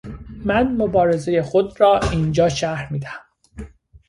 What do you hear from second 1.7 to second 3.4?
را اینجا شرح میدهم